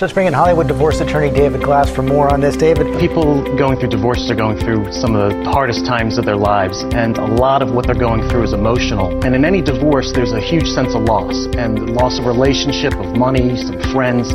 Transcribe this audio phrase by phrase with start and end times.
[0.00, 2.56] Let's bring in Hollywood divorce attorney David Glass for more on this.
[2.56, 6.36] David, people going through divorces are going through some of the hardest times of their
[6.36, 9.24] lives, and a lot of what they're going through is emotional.
[9.24, 13.16] And in any divorce, there's a huge sense of loss, and loss of relationship, of
[13.16, 14.30] money, some friends.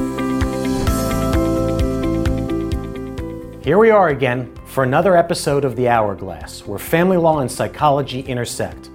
[3.63, 8.21] Here we are again for another episode of The Hourglass, where family law and psychology
[8.21, 8.89] intersect.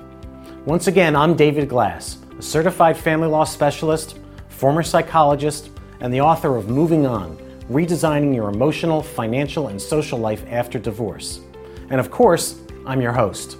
[0.64, 4.18] Once again, I'm David Glass, a certified family law specialist,
[4.48, 5.70] former psychologist,
[6.00, 7.36] and the author of Moving On
[7.70, 11.40] Redesigning Your Emotional, Financial, and Social Life After Divorce.
[11.90, 13.56] And of course, I'm your host.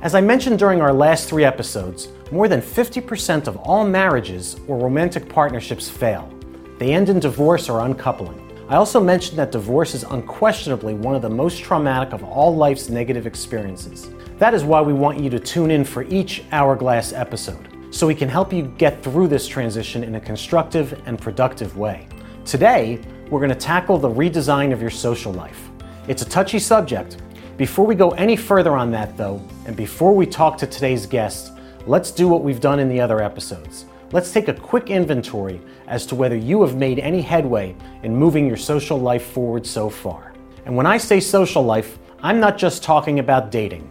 [0.00, 4.78] As I mentioned during our last three episodes, more than 50% of all marriages or
[4.78, 6.32] romantic partnerships fail.
[6.78, 8.38] They end in divorce or uncoupling.
[8.68, 12.88] I also mentioned that divorce is unquestionably one of the most traumatic of all life's
[12.88, 14.08] negative experiences.
[14.38, 18.14] That is why we want you to tune in for each Hourglass episode so we
[18.14, 22.08] can help you get through this transition in a constructive and productive way.
[22.46, 25.68] Today, we're going to tackle the redesign of your social life.
[26.08, 27.18] It's a touchy subject.
[27.58, 31.52] Before we go any further on that, though, and before we talk to today's guest,
[31.86, 33.84] let's do what we've done in the other episodes.
[34.10, 38.46] Let's take a quick inventory as to whether you have made any headway in moving
[38.46, 40.32] your social life forward so far.
[40.64, 43.90] And when I say social life, I'm not just talking about dating.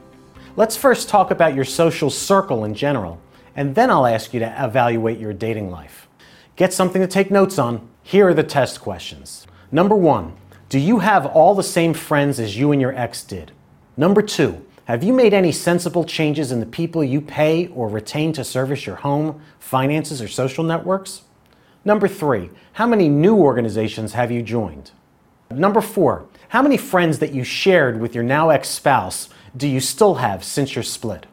[0.56, 3.22] Let's first talk about your social circle in general
[3.56, 6.08] and then I'll ask you to evaluate your dating life.
[6.56, 7.88] Get something to take notes on.
[8.04, 9.48] Here are the test questions.
[9.72, 10.34] Number one,
[10.70, 13.52] do you have all the same friends as you and your ex did?
[13.98, 18.34] Number two, have you made any sensible changes in the people you pay or retain
[18.34, 21.22] to service your home, finances, or social networks?
[21.86, 24.92] Number three, how many new organizations have you joined?
[25.50, 29.80] Number four, how many friends that you shared with your now ex spouse do you
[29.80, 31.26] still have since your split?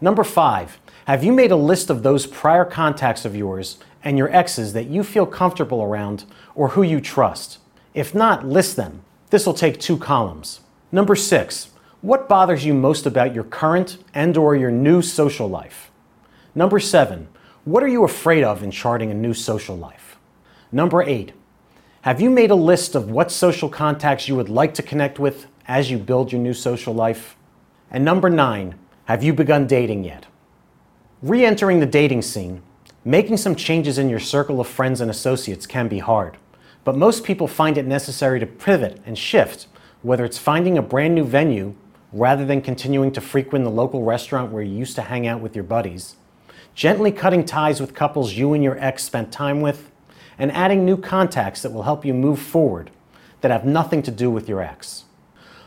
[0.00, 4.28] Number five, have you made a list of those prior contacts of yours and your
[4.34, 6.24] exes that you feel comfortable around
[6.56, 7.58] or who you trust?
[7.94, 9.02] If not, list them.
[9.30, 10.62] This will take two columns.
[10.90, 11.70] Number 6.
[12.00, 15.92] What bothers you most about your current and or your new social life?
[16.56, 17.28] Number 7.
[17.64, 20.16] What are you afraid of in charting a new social life?
[20.72, 21.32] Number 8.
[22.02, 25.46] Have you made a list of what social contacts you would like to connect with
[25.68, 27.36] as you build your new social life?
[27.92, 28.74] And number 9.
[29.04, 30.26] Have you begun dating yet?
[31.22, 32.60] Re entering the dating scene,
[33.02, 36.36] making some changes in your circle of friends and associates can be hard,
[36.84, 39.66] but most people find it necessary to pivot and shift,
[40.02, 41.74] whether it's finding a brand new venue
[42.12, 45.54] rather than continuing to frequent the local restaurant where you used to hang out with
[45.54, 46.16] your buddies,
[46.74, 49.90] gently cutting ties with couples you and your ex spent time with,
[50.38, 52.90] and adding new contacts that will help you move forward
[53.40, 55.05] that have nothing to do with your ex.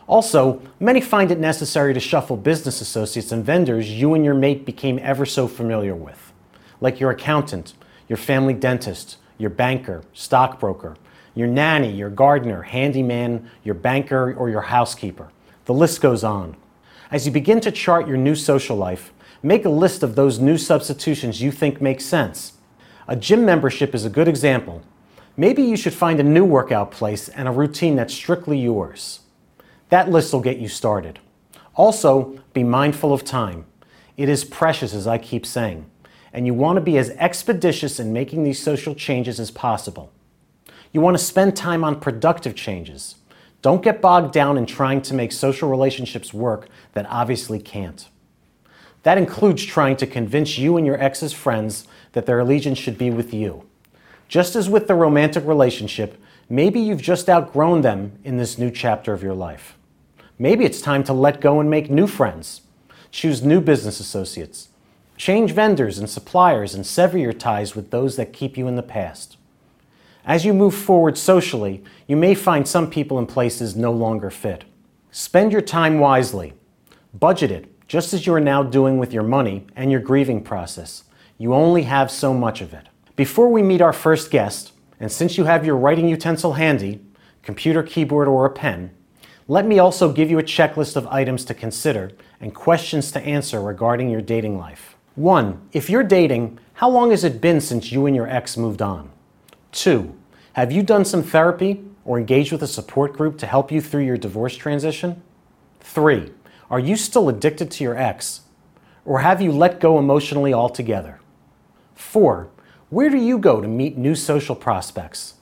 [0.09, 4.65] Also, many find it necessary to shuffle business associates and vendors you and your mate
[4.65, 6.33] became ever so familiar with,
[6.81, 7.75] like your accountant,
[8.07, 10.97] your family dentist, your banker, stockbroker,
[11.35, 15.29] your nanny, your gardener, handyman, your banker, or your housekeeper.
[15.65, 16.57] The list goes on.
[17.11, 20.57] As you begin to chart your new social life, make a list of those new
[20.57, 22.53] substitutions you think make sense.
[23.07, 24.81] A gym membership is a good example.
[25.37, 29.19] Maybe you should find a new workout place and a routine that's strictly yours.
[29.89, 31.19] That list will get you started.
[31.75, 33.65] Also, be mindful of time.
[34.17, 35.89] It is precious, as I keep saying,
[36.33, 40.11] and you want to be as expeditious in making these social changes as possible.
[40.91, 43.15] You want to spend time on productive changes.
[43.61, 48.07] Don't get bogged down in trying to make social relationships work that obviously can't.
[49.03, 53.09] That includes trying to convince you and your ex's friends that their allegiance should be
[53.09, 53.63] with you.
[54.27, 59.13] Just as with the romantic relationship, maybe you've just outgrown them in this new chapter
[59.13, 59.77] of your life.
[60.41, 62.61] Maybe it's time to let go and make new friends.
[63.11, 64.69] Choose new business associates.
[65.17, 68.81] Change vendors and suppliers and sever your ties with those that keep you in the
[68.81, 69.35] past.
[70.23, 74.63] As you move forward socially, you may find some people and places no longer fit.
[75.11, 76.53] Spend your time wisely.
[77.13, 81.03] Budget it, just as you are now doing with your money and your grieving process.
[81.37, 82.87] You only have so much of it.
[83.17, 84.71] Before we meet our first guest,
[85.01, 87.01] and since you have your writing utensil handy,
[87.43, 88.91] computer, keyboard, or a pen,
[89.49, 93.59] let me also give you a checklist of items to consider and questions to answer
[93.59, 94.95] regarding your dating life.
[95.15, 95.59] 1.
[95.73, 99.09] If you're dating, how long has it been since you and your ex moved on?
[99.71, 100.15] 2.
[100.53, 104.03] Have you done some therapy or engaged with a support group to help you through
[104.03, 105.19] your divorce transition?
[105.79, 106.31] 3.
[106.69, 108.41] Are you still addicted to your ex?
[109.03, 111.21] Or have you let go emotionally altogether?
[111.95, 112.49] 4.
[112.91, 115.33] Where do you go to meet new social prospects?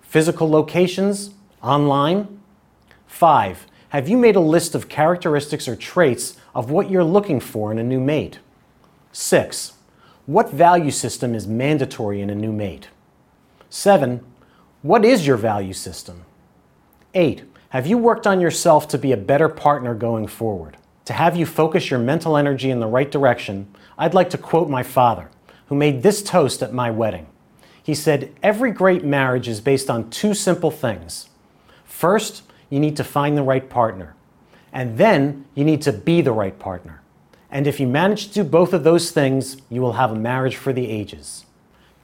[0.00, 1.34] Physical locations?
[1.62, 2.41] Online?
[3.12, 7.70] Five, have you made a list of characteristics or traits of what you're looking for
[7.70, 8.38] in a new mate?
[9.12, 9.74] Six,
[10.24, 12.88] what value system is mandatory in a new mate?
[13.68, 14.24] Seven,
[14.80, 16.24] What is your value system?
[17.12, 17.44] 8.
[17.68, 20.78] Have you worked on yourself to be a better partner going forward?
[21.04, 24.70] To have you focus your mental energy in the right direction, I'd like to quote
[24.70, 25.30] my father,
[25.66, 27.26] who made this toast at my wedding.
[27.82, 31.28] He said, Every great marriage is based on two simple things.
[31.84, 32.42] First,
[32.72, 34.14] you need to find the right partner,
[34.72, 37.02] and then you need to be the right partner.
[37.50, 40.56] And if you manage to do both of those things, you will have a marriage
[40.56, 41.44] for the ages.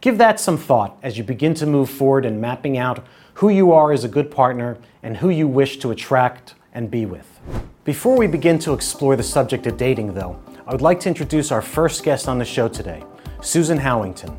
[0.03, 3.73] Give that some thought as you begin to move forward in mapping out who you
[3.73, 7.41] are as a good partner and who you wish to attract and be with.
[7.85, 11.51] Before we begin to explore the subject of dating, though, I would like to introduce
[11.51, 13.03] our first guest on the show today,
[13.41, 14.37] Susan Howington.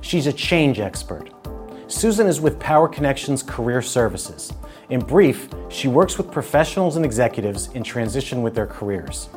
[0.00, 1.30] She's a change expert.
[1.88, 4.52] Susan is with Power Connections Career Services.
[4.92, 9.30] In brief, she works with professionals and executives in transition with their careers.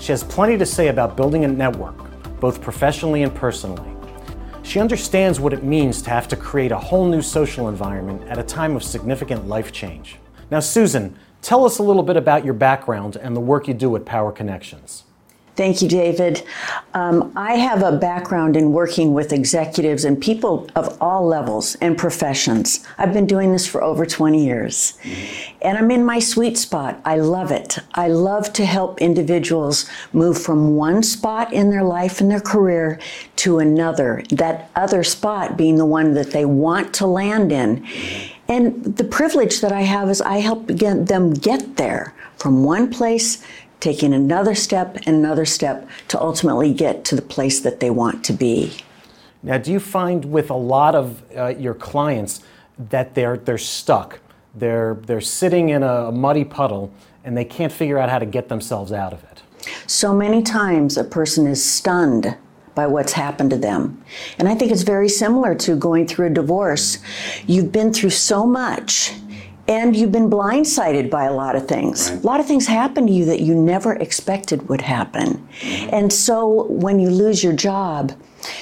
[0.00, 1.94] She has plenty to say about building a network,
[2.40, 3.94] both professionally and personally.
[4.62, 8.38] She understands what it means to have to create a whole new social environment at
[8.38, 10.16] a time of significant life change.
[10.50, 13.94] Now, Susan, tell us a little bit about your background and the work you do
[13.96, 15.04] at Power Connections.
[15.56, 16.42] Thank you, David.
[16.94, 21.96] Um, I have a background in working with executives and people of all levels and
[21.96, 22.84] professions.
[22.98, 24.98] I've been doing this for over 20 years.
[25.62, 27.00] And I'm in my sweet spot.
[27.04, 27.78] I love it.
[27.94, 32.98] I love to help individuals move from one spot in their life and their career
[33.36, 37.86] to another, that other spot being the one that they want to land in.
[38.48, 42.90] And the privilege that I have is I help get them get there from one
[42.90, 43.42] place
[43.84, 48.24] taking another step and another step to ultimately get to the place that they want
[48.24, 48.72] to be.
[49.42, 52.40] Now, do you find with a lot of uh, your clients
[52.78, 54.20] that they're, they're stuck?
[54.54, 56.90] They're, they're sitting in a muddy puddle
[57.24, 59.42] and they can't figure out how to get themselves out of it?
[59.86, 62.38] So many times a person is stunned
[62.74, 64.02] by what's happened to them.
[64.38, 66.98] And I think it's very similar to going through a divorce.
[67.46, 69.12] You've been through so much
[69.66, 72.10] and you've been blindsided by a lot of things.
[72.10, 72.22] Right.
[72.22, 75.48] A lot of things happen to you that you never expected would happen.
[75.60, 75.94] Mm-hmm.
[75.94, 78.12] And so when you lose your job,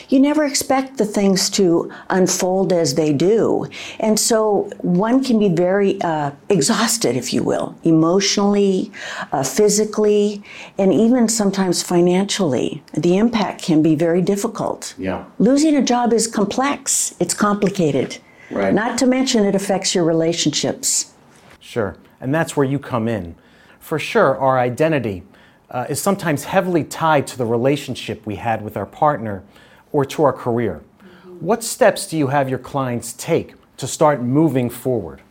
[0.09, 3.67] you never expect the things to unfold as they do.
[3.99, 8.93] And so one can be very uh, exhausted, if you will, emotionally,
[9.33, 10.43] uh, physically,
[10.79, 12.83] and even sometimes financially.
[12.95, 14.95] The impact can be very difficult.
[14.99, 15.25] Yeah.
[15.41, 18.19] Losing a job is complex, it's complicated.
[18.53, 18.75] Right.
[18.75, 21.13] Not to mention it affects your relationships.
[21.61, 21.97] Sure.
[22.21, 23.35] And that's where you come in.
[23.81, 25.23] For sure, our identity
[25.71, 29.43] uh, is sometimes heavily tied to the relationship we had with our partner
[29.91, 30.83] or to our career.
[31.01, 31.31] Mm-hmm.
[31.45, 35.23] What steps do you have your clients take to start moving forward?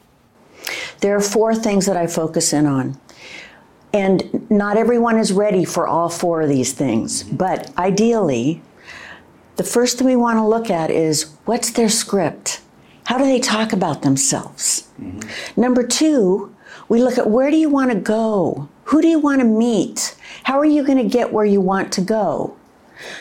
[0.99, 2.99] There are four things that I focus in on.
[3.93, 7.23] And not everyone is ready for all four of these things.
[7.23, 7.35] Mm-hmm.
[7.35, 8.61] But ideally,
[9.57, 12.61] the first thing we want to look at is what's their script?
[13.05, 14.87] How do they talk about themselves?
[14.99, 15.61] Mm-hmm.
[15.61, 16.55] Number two,
[16.89, 18.69] we look at where do you want to go?
[18.85, 20.15] Who do you want to meet?
[20.43, 22.55] How are you going to get where you want to go?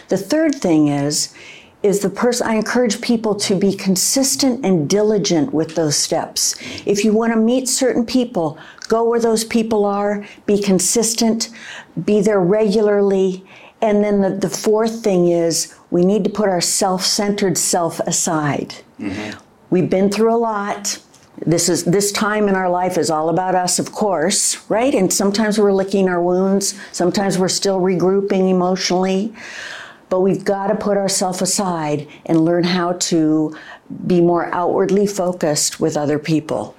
[0.08, 1.34] The third thing is,
[1.82, 6.56] is the person I encourage people to be consistent and diligent with those steps.
[6.84, 11.48] If you want to meet certain people, go where those people are, be consistent,
[12.04, 13.44] be there regularly.
[13.80, 17.98] And then the, the fourth thing is we need to put our self centered self
[18.00, 18.74] aside.
[18.98, 19.38] Mm-hmm.
[19.70, 20.98] We've been through a lot.
[21.46, 24.92] This is this time in our life is all about us, of course, right?
[24.92, 26.78] And sometimes we're licking our wounds.
[26.92, 29.32] Sometimes we're still regrouping emotionally.
[30.08, 33.56] But we've got to put ourselves aside and learn how to
[34.08, 36.74] be more outwardly focused with other people.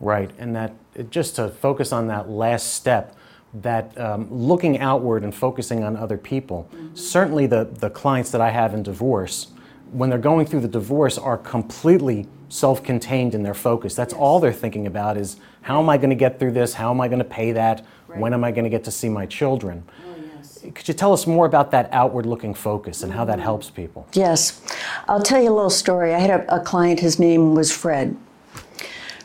[0.00, 0.74] Right, and that
[1.10, 3.16] just to focus on that last step,
[3.54, 6.68] that um, looking outward and focusing on other people.
[6.74, 6.96] Mm-hmm.
[6.96, 9.46] Certainly, the the clients that I have in divorce
[9.92, 13.94] when they're going through the divorce are completely self-contained in their focus.
[13.94, 14.20] That's yes.
[14.20, 16.74] all they're thinking about is how am I going to get through this?
[16.74, 17.84] How am I going to pay that?
[18.06, 18.20] Right.
[18.20, 19.84] When am I going to get to see my children?
[20.06, 20.64] Oh, yes.
[20.74, 24.06] Could you tell us more about that outward looking focus and how that helps people?
[24.12, 24.62] Yes.
[25.08, 26.14] I'll tell you a little story.
[26.14, 28.16] I had a, a client, his name was Fred.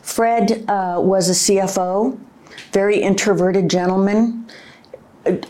[0.01, 2.19] Fred uh, was a CFO,
[2.73, 4.49] very introverted gentleman,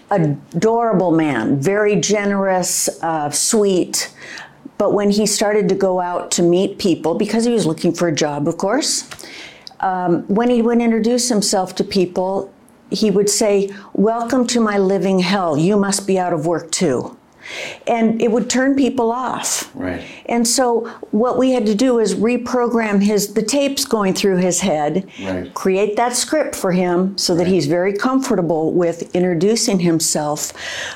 [0.10, 4.14] adorable man, very generous, uh, sweet,
[4.82, 8.08] but when he started to go out to meet people, because he was looking for
[8.08, 9.08] a job, of course,
[9.80, 12.52] um, when he would introduce himself to people,
[12.90, 15.56] he would say, Welcome to my living hell.
[15.56, 17.16] You must be out of work too.
[17.86, 19.71] and it would turn people off.
[19.74, 20.04] Right.
[20.26, 24.60] And so what we had to do is reprogram his the tapes going through his
[24.60, 25.54] head, Right.
[25.54, 27.54] create that script for him so that Right.
[27.54, 30.54] he's very comfortable with introducing himself,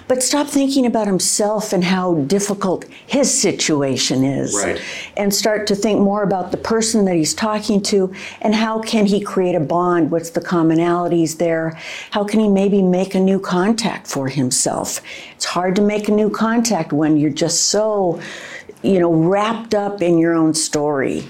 [0.07, 4.55] but stop thinking about himself and how difficult his situation is.
[4.55, 4.79] Right.
[5.17, 9.05] And start to think more about the person that he's talking to and how can
[9.05, 10.11] he create a bond?
[10.11, 11.77] What's the commonalities there?
[12.11, 15.01] How can he maybe make a new contact for himself?
[15.35, 18.19] It's hard to make a new contact when you're just so,
[18.85, 21.27] you know, wrapped up in your own story.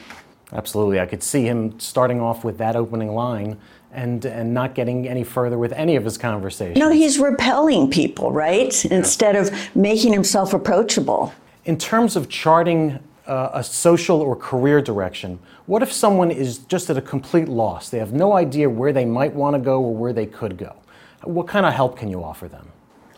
[0.51, 0.99] Absolutely.
[0.99, 3.57] I could see him starting off with that opening line
[3.91, 6.77] and, and not getting any further with any of his conversations.
[6.77, 8.85] No, he's repelling people, right?
[8.85, 11.33] Instead of making himself approachable.
[11.63, 16.89] In terms of charting uh, a social or career direction, what if someone is just
[16.89, 17.89] at a complete loss?
[17.89, 20.75] They have no idea where they might want to go or where they could go.
[21.23, 22.71] What kind of help can you offer them?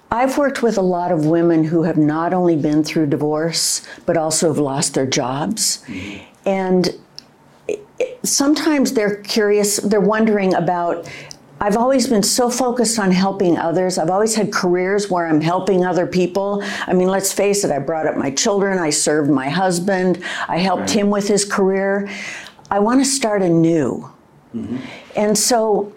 [0.09, 4.15] I've worked with a lot of women who have not only been through divorce, but
[4.15, 5.83] also have lost their jobs.
[6.45, 6.95] And
[7.67, 11.07] it- it- sometimes they're curious, they're wondering about.
[11.59, 13.97] I've always been so focused on helping others.
[13.97, 16.61] I've always had careers where I'm helping other people.
[16.85, 20.59] I mean, let's face it, I brought up my children, I served my husband, I
[20.59, 22.07] helped him with his career.
[22.69, 24.07] I want to start anew.
[24.55, 24.77] Mm-hmm.
[25.15, 25.91] And so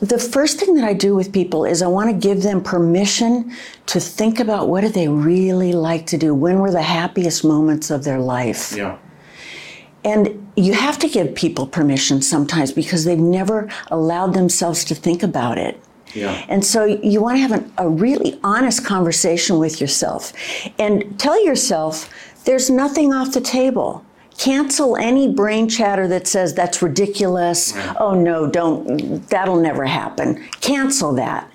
[0.00, 3.52] the first thing that I do with people is I want to give them permission
[3.86, 6.34] to think about what do they really like to do?
[6.34, 8.74] When were the happiest moments of their life?
[8.76, 8.98] Yeah.
[10.04, 15.22] And you have to give people permission sometimes because they've never allowed themselves to think
[15.22, 15.82] about it.
[16.14, 16.44] Yeah.
[16.48, 20.32] And so you want to have an, a really honest conversation with yourself
[20.78, 22.08] and tell yourself
[22.44, 24.04] there's nothing off the table.
[24.38, 27.74] Cancel any brain chatter that says that's ridiculous.
[27.98, 30.46] Oh no, don't, that'll never happen.
[30.60, 31.50] Cancel that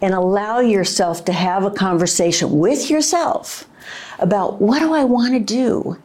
[0.00, 3.68] and allow yourself to have a conversation with yourself
[4.18, 5.98] about what do I want to do?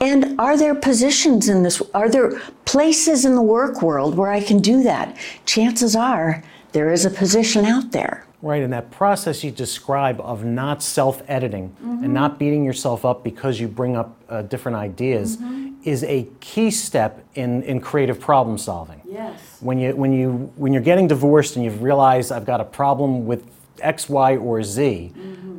[0.00, 4.42] And are there positions in this, are there places in the work world where I
[4.42, 5.16] can do that?
[5.46, 8.25] Chances are there is a position out there.
[8.46, 13.24] Right, and that process you describe of not self editing and not beating yourself up
[13.24, 15.36] because you bring up uh, different ideas
[15.82, 19.00] is a key step in, in creative problem solving.
[19.04, 19.40] Yes.
[19.60, 23.26] When, you, when, you, when you're getting divorced and you've realized I've got a problem
[23.26, 23.48] with
[23.80, 25.12] X, Y, or Z,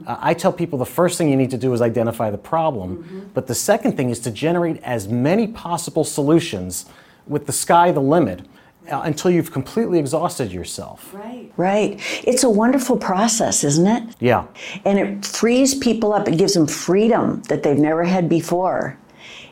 [0.06, 3.30] uh, I tell people the first thing you need to do is identify the problem,
[3.34, 6.86] but the second thing is to generate as many possible solutions
[7.26, 8.46] with the sky the limit
[8.92, 11.14] uh, until you've completely exhausted yourself.
[11.14, 11.52] Right.
[11.58, 12.00] Right.
[12.24, 14.16] It's a wonderful process, isn't it?
[14.20, 14.46] Yeah.
[14.86, 16.28] And it frees people up.
[16.28, 18.98] It gives them freedom that they've never had before.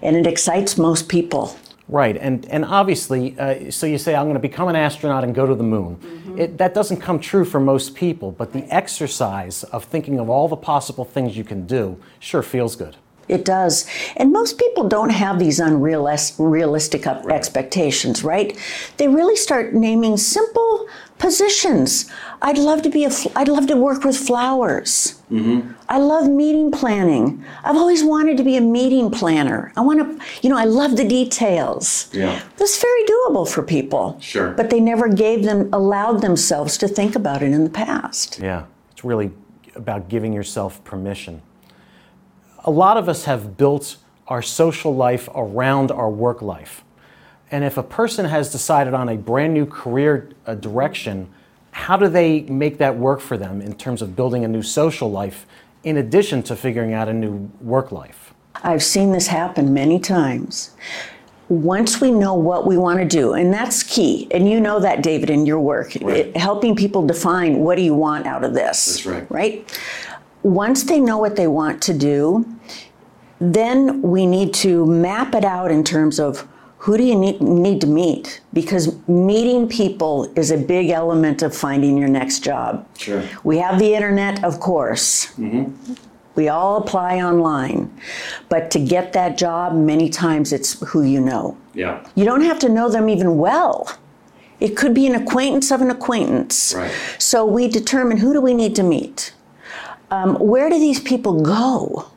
[0.02, 1.56] And it excites most people.
[1.88, 5.36] Right, and and obviously, uh, so you say I'm going to become an astronaut and
[5.36, 6.36] go to the moon.
[6.36, 10.48] It, that doesn't come true for most people, but the exercise of thinking of all
[10.48, 12.98] the possible things you can do sure feels good.
[13.28, 13.86] It does.
[14.18, 18.58] And most people don't have these unrealistic expectations, right?
[18.98, 22.12] They really start naming simple positions.
[22.42, 25.22] I'd love to be a I'd love to work with flowers.
[25.32, 25.72] Mm-hmm.
[25.90, 27.44] I love meeting planning.
[27.64, 29.72] I've always wanted to be a meeting planner.
[29.76, 32.10] I want to, you know, I love the details.
[32.14, 32.42] Yeah.
[32.58, 34.18] That's very doable for people.
[34.20, 34.52] Sure.
[34.52, 38.40] But they never gave them allowed themselves to think about it in the past.
[38.40, 39.32] Yeah, it's really
[39.76, 41.42] about giving yourself permission.
[42.66, 46.84] A lot of us have built our social life around our work life.
[47.52, 51.30] And if a person has decided on a brand new career uh, direction,
[51.72, 55.12] how do they make that work for them in terms of building a new social
[55.12, 55.46] life
[55.84, 58.34] in addition to figuring out a new work life?
[58.64, 60.72] I've seen this happen many times.
[61.48, 65.04] Once we know what we want to do, and that's key, and you know that,
[65.04, 66.18] David, in your work, Right.
[66.18, 69.04] it- helping people define what do you want out of this.
[69.04, 69.26] That's right.
[69.30, 69.80] Right?
[70.46, 72.46] Once they know what they want to do,
[73.40, 76.48] then we need to map it out in terms of
[76.78, 78.42] who do you need, need to meet?
[78.54, 82.88] Because meeting people is a big element of finding your next job.
[82.96, 83.24] Sure.
[83.44, 85.34] We have the internet, of course.
[85.34, 85.94] Mm-hmm.
[86.36, 87.92] We all apply online.
[88.48, 91.58] But to get that job, many times it's who you know.
[91.74, 92.08] Yeah.
[92.14, 93.98] You don't have to know them even well.
[94.60, 96.76] It could be an acquaintance of an acquaintance.
[96.78, 96.92] Right.
[97.18, 99.34] So we determine who do we need to meet?
[100.12, 102.08] Um, where do these people go?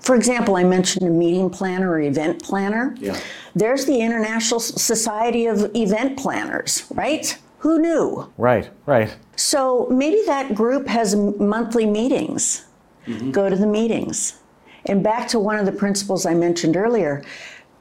[0.00, 2.94] For example, I mentioned a meeting planner or event planner.
[2.98, 3.18] Yeah.
[3.54, 7.36] There's the International Society of Event Planners, right?
[7.58, 8.32] Who knew?
[8.38, 9.16] Right, right.
[9.34, 12.66] So maybe that group has monthly meetings.
[13.06, 13.32] Mm-hmm.
[13.32, 14.38] Go to the meetings.
[14.84, 17.24] And back to one of the principles I mentioned earlier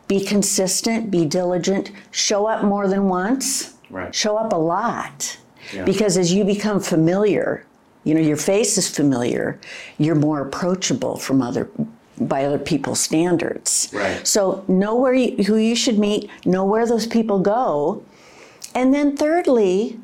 [0.07, 4.13] be consistent, be diligent, show up more than once, Right.
[4.13, 5.37] show up a lot.
[5.73, 5.83] Yeah.
[5.83, 7.65] Because as you become familiar
[8.05, 9.59] You know, your face is familiar.
[9.97, 11.69] You're more approachable from other
[12.21, 13.89] by other people's standards.
[13.91, 14.25] Right.
[14.25, 18.05] So know where you, who you should meet, know where those people go,
[18.73, 19.99] and then thirdly,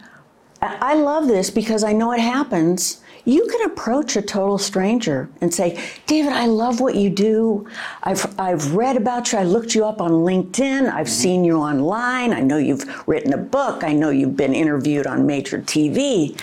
[0.61, 3.01] I love this because I know it happens.
[3.25, 7.67] You can approach a total stranger and say, David, I love what you do.
[8.03, 9.39] I've, I've read about you.
[9.39, 10.91] I looked you up on LinkedIn.
[10.91, 11.13] I've mm-hmm.
[11.13, 12.31] seen you online.
[12.31, 13.83] I know you've written a book.
[13.83, 16.39] I know you've been interviewed on major TV.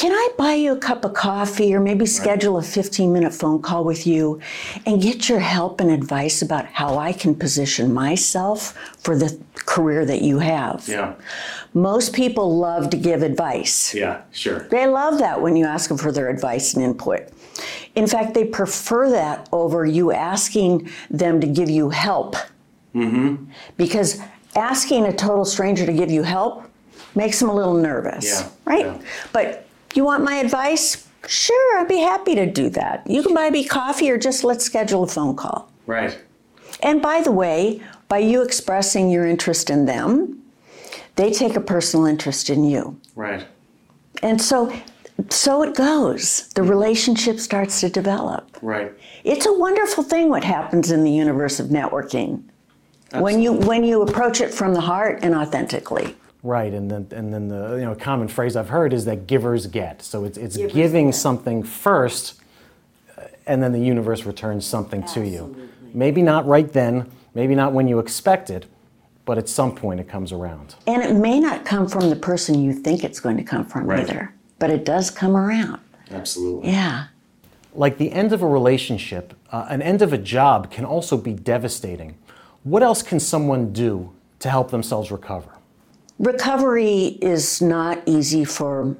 [0.00, 3.60] Can I buy you a cup of coffee or maybe schedule a 15 minute phone
[3.60, 4.40] call with you
[4.86, 10.06] and get your help and advice about how I can position myself for the career
[10.06, 10.88] that you have?
[10.88, 11.16] Yeah.
[11.74, 13.94] Most people love to give advice.
[13.94, 14.60] Yeah, sure.
[14.70, 17.28] They love that when you ask them for their advice and input.
[17.94, 22.36] In fact, they prefer that over you asking them to give you help.
[22.94, 23.44] Mm-hmm.
[23.76, 24.18] Because
[24.56, 26.64] asking a total stranger to give you help
[27.14, 28.86] makes them a little nervous, Yeah, right?
[28.86, 28.98] yeah.
[29.34, 31.08] But you want my advice?
[31.26, 33.06] Sure, I'd be happy to do that.
[33.06, 35.70] You can buy me coffee or just let's schedule a phone call.
[35.86, 36.18] Right.
[36.82, 40.42] And by the way, by you expressing your interest in them,
[41.16, 42.98] they take a personal interest in you.
[43.14, 43.46] Right.
[44.22, 44.72] And so
[45.28, 46.48] so it goes.
[46.54, 48.56] The relationship starts to develop.
[48.62, 48.92] Right.
[49.24, 52.42] It's a wonderful thing what happens in the universe of networking.
[53.12, 56.16] When you when you approach it from the heart and authentically.
[56.42, 59.66] Right, and then and then the you know common phrase I've heard is that givers
[59.66, 60.02] get.
[60.02, 62.40] So it's it's giving something first,
[63.18, 65.68] uh, and then the universe returns something to you.
[65.92, 68.64] Maybe not right then, maybe not when you expect it,
[69.26, 70.76] but at some point it comes around.
[70.86, 73.86] And it may not come from the person you think it's going to come from
[73.86, 74.00] Right.
[74.08, 75.80] either, but it does come around.
[76.10, 76.70] Absolutely.
[76.70, 77.06] Yeah.
[77.74, 81.32] Like the end of a relationship, uh, an end of a job can also be
[81.34, 82.16] devastating.
[82.64, 85.50] What else can someone do to help themselves recover?
[86.20, 88.94] Recovery is not easy for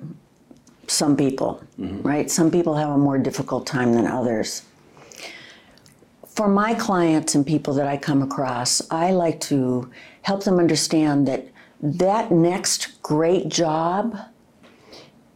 [0.86, 2.00] some people, mm-hmm.
[2.00, 2.30] right?
[2.30, 4.62] Some people have a more difficult time than others.
[6.26, 9.90] For my clients and people that I come across, I like to
[10.22, 11.46] help them understand that
[11.82, 14.16] that next great job,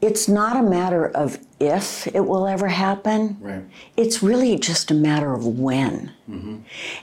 [0.00, 3.37] it's not a matter of if it will ever happen.
[3.40, 3.64] Right.
[3.96, 6.11] It's really just a matter of when.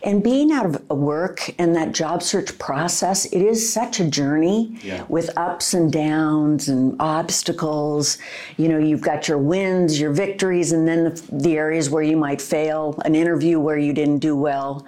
[0.04, 4.78] And being out of work and that job search process, it is such a journey
[4.84, 5.04] Yeah.
[5.10, 8.18] with ups and downs and obstacles.
[8.58, 12.18] You know, you've got your wins, your victories, and then the, the areas where you
[12.18, 14.86] might fail, an interview where you didn't do well.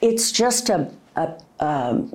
[0.00, 2.12] It's just a, a, um,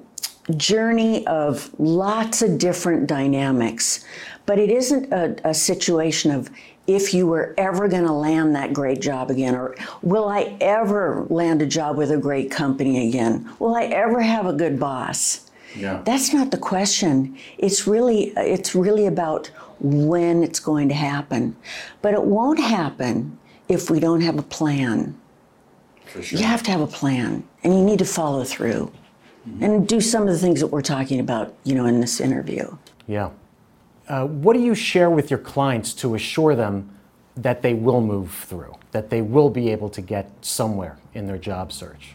[0.56, 4.06] journey of lots of different dynamics,
[4.47, 6.49] but it isn't a, a situation of
[6.88, 11.27] if you were ever going to land that great job again, or will I ever
[11.29, 13.47] land a job with a great company again?
[13.60, 15.51] Will I ever have a good boss?
[15.75, 16.01] Yeah.
[16.05, 17.38] That's not the question.
[17.57, 21.57] It's really it's really about when it's going to happen.
[22.01, 25.17] But it won't happen if we don't have a plan.
[26.05, 26.39] For sure.
[26.39, 28.93] You have to have a plan and you need to follow through
[29.47, 29.62] mm-hmm.
[29.62, 32.77] and do some of the things that we're talking about, you know, in this interview.
[33.07, 33.31] Yeah.
[34.08, 36.89] Uh, what do you share with your clients to assure them
[37.36, 41.38] that they will move through, that they will be able to get somewhere in their
[41.38, 42.13] job search?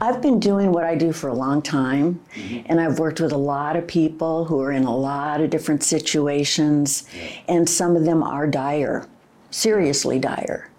[0.00, 2.20] I've been doing what I do for a long time,
[2.66, 5.82] and I've worked with a lot of people who are in a lot of different
[5.82, 7.08] situations,
[7.48, 9.06] and some of them are dire,
[9.50, 10.70] seriously dire.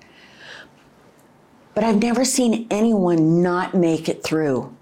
[1.75, 4.75] But I've never seen anyone not make it through.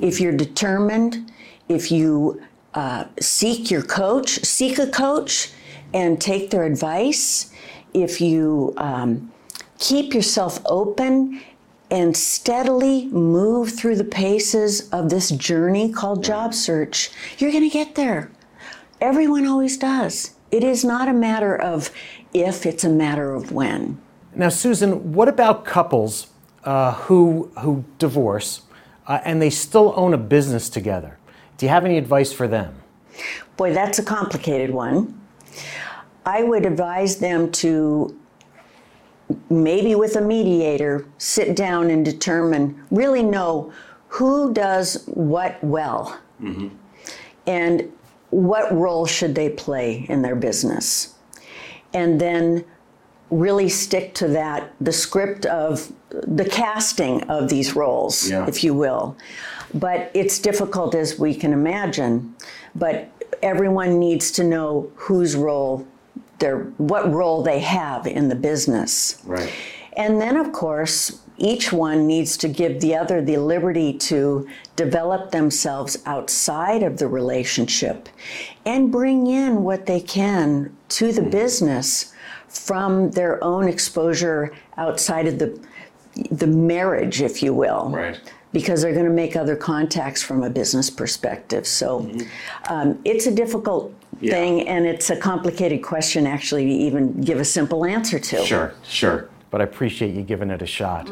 [0.00, 1.32] If you're determined,
[1.68, 2.42] if you
[2.74, 5.50] uh, seek your coach, seek a coach
[5.94, 7.52] and take their advice,
[7.94, 9.32] if you um,
[9.78, 11.40] keep yourself open
[11.90, 17.72] and steadily move through the paces of this journey called job search, you're going to
[17.72, 18.30] get there.
[19.00, 20.34] Everyone always does.
[20.50, 21.90] It is not a matter of
[22.34, 24.00] if, it's a matter of when.
[24.34, 26.28] Now, Susan, what about couples
[26.64, 28.62] uh, who, who divorce
[29.06, 31.17] uh, and they still own a business together?
[31.58, 32.74] Do you have any advice for them?
[33.56, 35.20] Boy, that's a complicated one.
[36.24, 38.16] I would advise them to
[39.50, 43.72] maybe with a mediator sit down and determine, really know
[44.06, 46.68] who does what well mm-hmm.
[47.46, 47.92] and
[48.30, 51.14] what role should they play in their business.
[51.92, 52.64] And then
[53.30, 58.46] really stick to that, the script of the casting of these roles, Yeah.
[58.46, 59.16] if you will.
[59.74, 62.34] But it's difficult as we can imagine.
[62.74, 63.08] But
[63.42, 65.86] everyone needs to know whose role
[66.38, 69.20] their what role they have in the business.
[69.24, 69.52] Right.
[69.96, 75.30] And then, of course, each one needs to give the other the liberty to develop
[75.30, 78.08] themselves outside of the relationship
[78.64, 81.30] and bring in what they can to the mm.
[81.30, 82.12] business
[82.48, 85.58] from their own exposure outside of the
[86.30, 87.90] the marriage, if you will.
[87.90, 88.18] Right.
[88.52, 91.66] Because they're going to make other contacts from a business perspective.
[91.66, 92.10] So
[92.70, 94.32] um, it's a difficult Yeah.
[94.32, 98.44] thing, and it's a complicated question actually to even give a simple answer to.
[98.44, 99.28] Sure, sure.
[99.50, 101.08] but I appreciate you giving it a shot.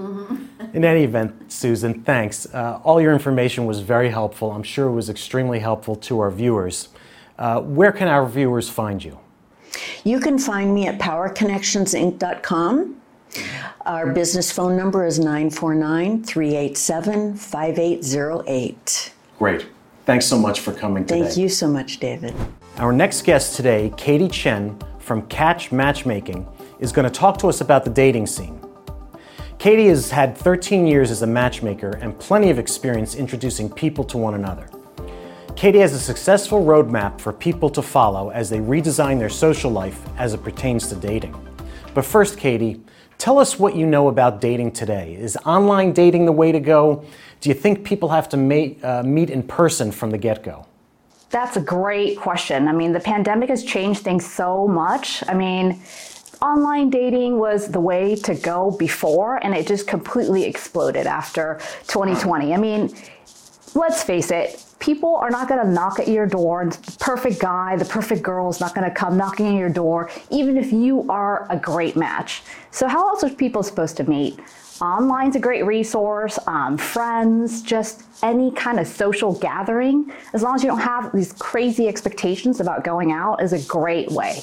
[0.75, 2.47] In any event, Susan, thanks.
[2.53, 4.51] Uh, all your information was very helpful.
[4.51, 6.89] I'm sure it was extremely helpful to our viewers.
[7.39, 9.19] Uh, where can our viewers find you?
[10.05, 12.97] You can find me at powerconnectionsinc.com.
[13.85, 19.13] Our business phone number is 949 387 5808.
[19.39, 19.67] Great.
[20.05, 21.23] Thanks so much for coming today.
[21.23, 22.35] Thank you so much, David.
[22.79, 26.47] Our next guest today, Katie Chen from Catch Matchmaking,
[26.79, 28.61] is going to talk to us about the dating scene.
[29.59, 34.19] Katie has had 13 years as a matchmaker and plenty of experience introducing people to
[34.19, 34.69] one another.
[35.57, 40.01] Katie has a successful roadmap for people to follow as they redesign their social life
[40.19, 41.35] as it pertains to dating.
[41.95, 42.83] But first, Katie,
[43.19, 45.15] tell us what you know about dating today.
[45.15, 47.05] Is online dating the way to go?
[47.41, 50.67] Do you think people have to ma- uh, meet in person from the get go?
[51.31, 52.69] That's a great question.
[52.69, 55.23] I mean, the pandemic has changed things so much.
[55.29, 55.81] I mean,
[56.41, 62.55] online dating was the way to go before, and it just completely exploded after 2020.
[62.55, 62.95] I mean,
[63.75, 66.63] let's face it, people are not going to knock at your door.
[66.63, 69.71] and The perfect guy, the perfect girl is not going to come knocking at your
[69.71, 72.43] door, even if you are a great match.
[72.71, 74.39] So, how else are people supposed to meet?
[74.81, 80.63] Online's a great resource, um, friends, just any kind of social gathering, as long as
[80.63, 84.39] you don't have these crazy expectations about going out, is a great way.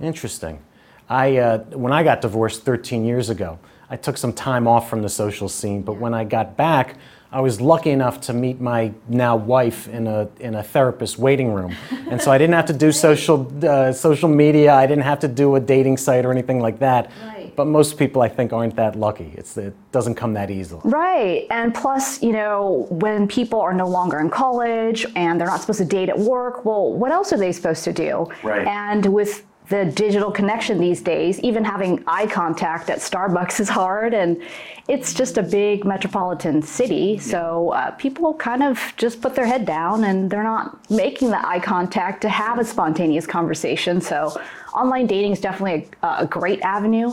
[0.00, 0.60] Interesting.
[1.08, 5.02] I, uh, when I got divorced 13 years ago, I took some time off from
[5.02, 6.96] the social scene, but when I got back,
[7.36, 11.52] I was lucky enough to meet my now wife in a, in a therapist waiting
[11.52, 11.76] room.
[12.10, 15.28] And so I didn't have to do social, uh, social media, I didn't have to
[15.28, 17.10] do a dating site or anything like that.
[17.22, 17.54] Right.
[17.54, 19.34] But most people, I think, aren't that lucky.
[19.36, 20.80] It's, it doesn't come that easily.
[20.84, 21.46] Right.
[21.50, 25.80] And plus, you know, when people are no longer in college and they're not supposed
[25.80, 28.26] to date at work, well, what else are they supposed to do?
[28.42, 28.66] Right.
[28.66, 34.14] And with the digital connection these days, even having eye contact at Starbucks is hard.
[34.14, 34.40] And
[34.88, 37.18] it's just a big metropolitan city.
[37.18, 41.44] So uh, people kind of just put their head down and they're not making the
[41.46, 44.00] eye contact to have a spontaneous conversation.
[44.00, 44.40] So
[44.72, 47.10] online dating is definitely a, a great avenue.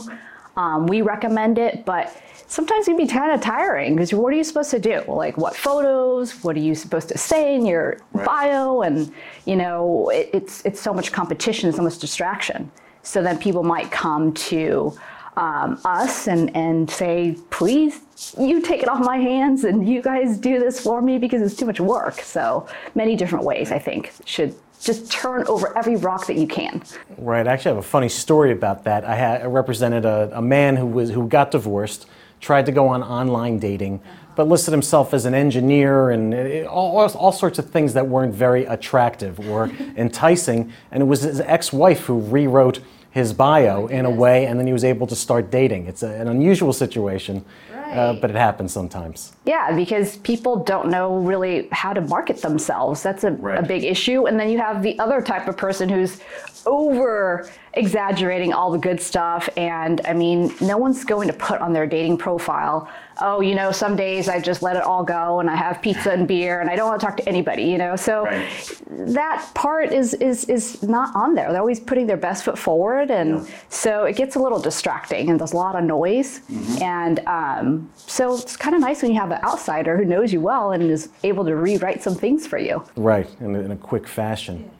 [0.56, 4.36] Um, we recommend it, but sometimes it can be kind of tiring because what are
[4.36, 5.02] you supposed to do?
[5.08, 6.44] Like, what photos?
[6.44, 8.82] What are you supposed to say in your bio?
[8.82, 9.12] And
[9.46, 12.70] you know, it, it's it's so much competition, it's so much distraction.
[13.02, 14.96] So then people might come to
[15.36, 18.00] um, us and and say, please,
[18.38, 21.56] you take it off my hands, and you guys do this for me because it's
[21.56, 22.20] too much work.
[22.20, 26.82] So many different ways, I think, should just turn over every rock that you can.
[27.16, 27.46] Right.
[27.46, 29.04] I actually have a funny story about that.
[29.04, 32.06] I, had, I represented a, a man who was who got divorced,
[32.40, 34.02] tried to go on online dating,
[34.36, 38.34] but listed himself as an engineer and uh, all, all, sorts of things that weren't
[38.34, 40.72] very attractive or enticing.
[40.90, 44.72] And it was his ex-wife who rewrote his bio in a way, and then he
[44.72, 45.86] was able to start dating.
[45.86, 47.44] It's a, an unusual situation,
[47.92, 49.32] uh, but it happens sometimes.
[49.44, 53.02] Yeah, because people don't know really how to market themselves.
[53.02, 54.26] That's a, a big issue.
[54.26, 56.20] And then you have the other type of person who's
[56.66, 59.48] over exaggerating all the good stuff.
[59.56, 62.88] And I mean, no one's going to put on their dating profile,
[63.20, 66.10] oh, you know, some days I just let it all go and I have pizza
[66.10, 67.96] and beer and I don't want to talk to anybody, you know?
[67.96, 68.48] So Right.
[68.90, 71.50] that part is, is, is not on there.
[71.52, 73.10] They're always putting their best foot forward.
[73.10, 76.40] And so it gets a little distracting and there's a lot of noise.
[76.80, 80.40] And um, so it's kind of nice when you have an outsider who knows you
[80.40, 82.84] well and is able to rewrite some things for you.
[82.96, 84.70] Right, in a, in a quick fashion.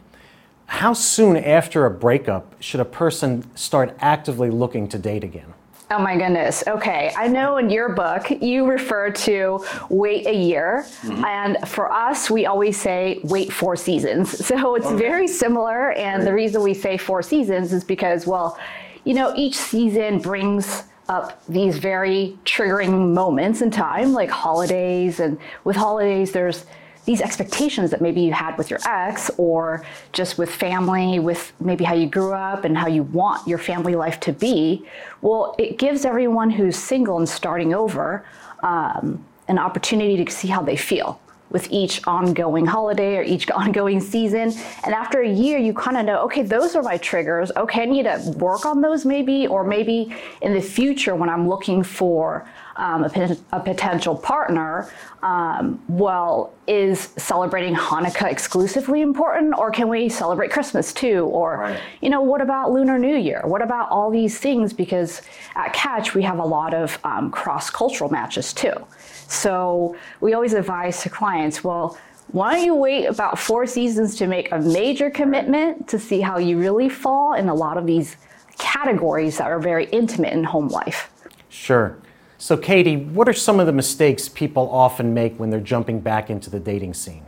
[0.66, 5.52] How soon after a breakup should a person start actively looking to date again?
[5.94, 6.64] Oh my goodness.
[6.66, 7.12] Okay.
[7.16, 10.86] I know in your book you refer to wait a year.
[11.02, 11.24] Mm-hmm.
[11.24, 14.44] And for us, we always say wait four seasons.
[14.54, 15.92] So it's very similar.
[15.92, 18.58] And the reason we say four seasons is because, well,
[19.04, 25.20] you know, each season brings up these very triggering moments in time, like holidays.
[25.20, 26.66] And with holidays, there's
[27.04, 31.84] these expectations that maybe you had with your ex or just with family, with maybe
[31.84, 34.86] how you grew up and how you want your family life to be,
[35.20, 38.24] well, it gives everyone who's single and starting over
[38.62, 44.00] um, an opportunity to see how they feel with each ongoing holiday or each ongoing
[44.00, 44.52] season.
[44.84, 47.52] And after a year, you kind of know, okay, those are my triggers.
[47.56, 51.48] Okay, I need to work on those maybe, or maybe in the future when I'm
[51.48, 54.90] looking for um, a, a potential partner,
[55.22, 61.26] um, well, is celebrating Hanukkah exclusively important, or can we celebrate Christmas too?
[61.26, 61.80] Or, Right.
[62.00, 63.42] you know, what about Lunar New Year?
[63.44, 64.72] What about all these things?
[64.72, 65.22] Because
[65.54, 68.74] at Catch, we have a lot of um, cross cultural matches too.
[69.28, 71.96] So we always advise to clients, well,
[72.28, 76.38] why don't you wait about four seasons to make a major commitment to see how
[76.38, 78.16] you really fall in a lot of these
[78.58, 81.10] categories that are very intimate in home life?
[81.48, 81.96] Sure.
[82.38, 86.30] So, Katie, what are some of the mistakes people often make when they're jumping back
[86.30, 87.24] into the dating scene?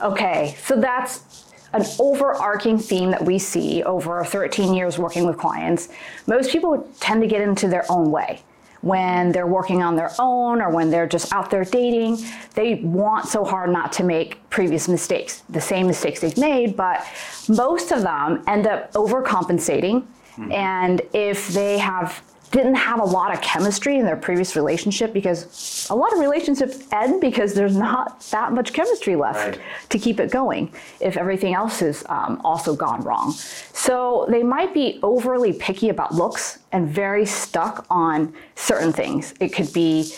[0.00, 5.88] Okay, so that's an overarching theme that we see over 13 years working with clients.
[6.26, 8.42] Most people tend to get into their own way.
[8.80, 12.18] When they're working on their own or when they're just out there dating,
[12.54, 17.04] they want so hard not to make previous mistakes, the same mistakes they've made, but
[17.46, 20.06] most of them end up overcompensating.
[20.36, 20.50] Hmm.
[20.50, 25.86] And if they have didn't have a lot of chemistry in their previous relationship because
[25.90, 29.60] a lot of relationships end because there's not that much chemistry left Right.
[29.90, 33.32] to keep it going if everything else has um, also gone wrong.
[33.72, 39.32] So they might be overly picky about looks and very stuck on certain things.
[39.38, 40.12] It could be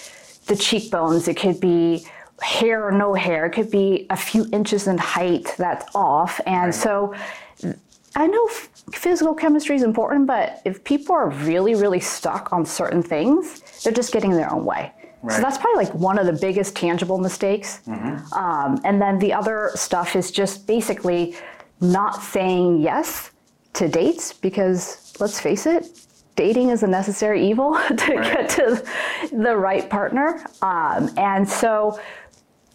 [0.46, 2.06] the cheekbones, it could be
[2.40, 6.40] hair or no hair, it could be a few inches in height that's off.
[6.46, 7.14] And so
[8.14, 8.46] I know
[8.92, 13.92] physical chemistry is important, but if people are really, really stuck on certain things, they're
[13.92, 14.92] just getting in their own way.
[15.30, 17.80] So that's probably like one of the biggest tangible mistakes.
[18.32, 21.36] Um, and then the other stuff is just basically
[21.80, 23.30] not saying yes
[23.74, 25.86] to dates because let's face it,
[26.34, 28.84] dating is a necessary evil to get to
[29.32, 30.44] the right partner.
[30.60, 32.00] Um, and so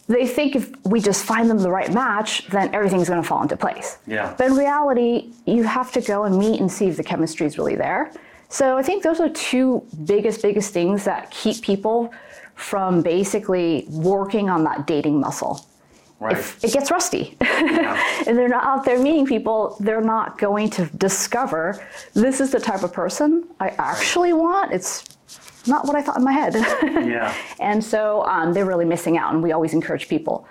[0.08, 3.42] they think if we just find them the right match, then everything's going to fall
[3.42, 3.98] into place.
[4.06, 4.34] Yeah.
[4.36, 7.58] But in reality, you have to go and meet and see if the chemistry is
[7.58, 8.12] really there.
[8.48, 12.12] So I think those are two biggest, biggest things that keep people
[12.54, 15.64] from basically working on that dating muscle.
[16.20, 20.86] If it gets rusty and they're not out there meeting people, they're not going to
[20.96, 24.72] discover this is the type of person I actually want.
[24.72, 25.04] It's
[25.68, 26.54] not what I thought in my head.
[27.08, 27.34] Yeah.
[27.58, 29.32] And so um, they're really missing out.
[29.32, 30.46] And we always encourage people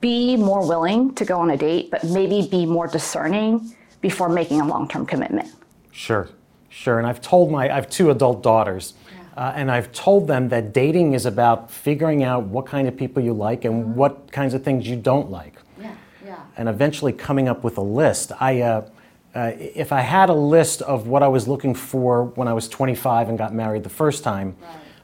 [0.00, 4.60] be more willing to go on a date, but maybe be more discerning before making
[4.60, 5.48] a long term commitment.
[5.90, 6.28] Sure,
[6.68, 6.98] sure.
[6.98, 8.94] And I've told my, I have two adult daughters,
[9.36, 13.22] uh, and I've told them that dating is about figuring out what kind of people
[13.22, 15.54] you like and what kinds of things you don't like.
[15.80, 16.40] Yeah, yeah.
[16.56, 18.32] And eventually coming up with a list.
[18.40, 18.88] I, uh,
[19.36, 22.68] uh, if I had a list of what I was looking for when I was
[22.68, 24.56] 25 and got married the first time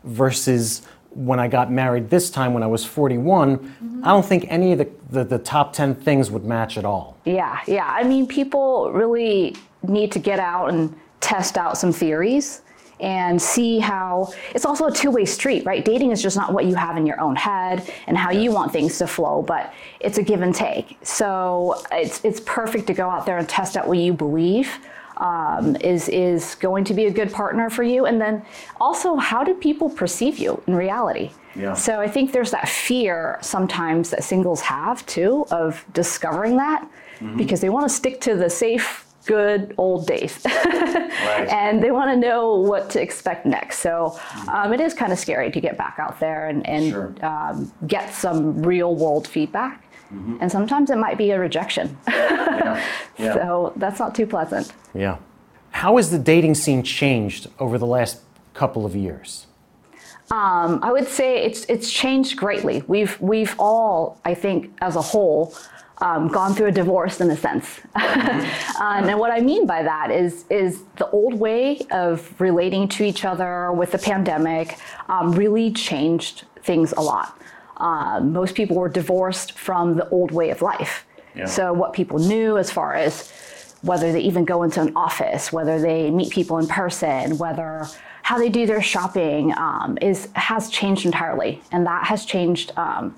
[0.04, 4.72] versus when I got married this time when I was 41, I don't think any
[4.72, 7.18] of the, the, the top 10 things would match at all.
[7.26, 7.86] Yeah, yeah.
[7.86, 12.62] I mean, people really need to get out and test out some theories
[13.02, 15.84] and see how it's also a two-way street, right?
[15.84, 18.72] Dating is just not what you have in your own head and how you want
[18.72, 20.96] things to flow, but it's a give and take.
[21.02, 24.78] So it's it's perfect to go out there and test out what you believe
[25.16, 28.42] um, is is going to be a good partner for you, and then
[28.80, 31.30] also how do people perceive you in reality?
[31.54, 31.74] Yeah.
[31.74, 36.88] So I think there's that fear sometimes that singles have too of discovering that
[37.36, 40.44] because they want to stick to the safe, good old days.
[40.46, 43.78] and they want to know what to expect next.
[43.80, 47.14] So um, it is kind of scary to get back out there and, and Sure.
[47.22, 49.84] um, get some real world feedback.
[50.40, 51.96] And sometimes it might be a rejection.
[53.18, 54.72] So that's not too pleasant.
[54.94, 55.18] Yeah.
[55.70, 58.20] How has the dating scene changed over the last
[58.54, 59.46] couple of years?
[60.30, 62.82] Um, I would say it's it's changed greatly.
[62.86, 65.54] We've we've all, I think, as a whole,
[66.02, 67.80] um, gone through a divorce in a sense.
[67.94, 68.04] Um,
[69.08, 73.24] and what I mean by that is is the old way of relating to each
[73.24, 77.38] other with the pandemic um, really changed things a lot.
[77.76, 81.06] Um, most people were divorced from the old way of life.
[81.46, 83.30] So what people knew as far as
[83.82, 87.86] whether they even go into an office, whether they meet people in person, whether
[88.22, 92.72] how they do their shopping um, is has changed entirely, and that has changed.
[92.76, 93.16] Um,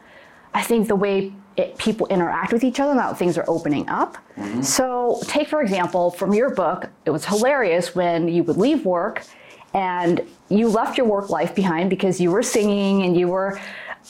[0.54, 4.16] I think the way it, people interact with each other now things are opening up.
[4.36, 4.62] Mm-hmm.
[4.62, 9.24] So, take for example, from your book, it was hilarious when you would leave work
[9.72, 13.60] and you left your work life behind because you were singing and you were,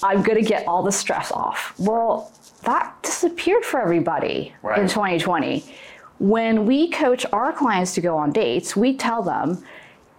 [0.03, 1.75] I'm going to get all the stress off.
[1.79, 2.33] Well,
[2.65, 5.65] that disappeared for everybody in 2020.
[6.19, 9.63] When we coach our clients to go on dates, we tell them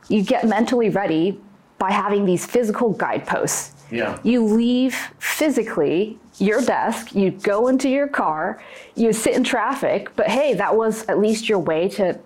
[0.09, 1.39] you get mentally ready
[1.77, 3.73] by having these physical guideposts.
[3.91, 4.19] Yeah.
[4.23, 8.61] You leave physically your desk, you go into your car,
[8.95, 12.19] you sit in traffic, but hey, that was at least your way to